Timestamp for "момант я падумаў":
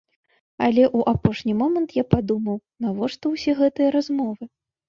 1.61-2.57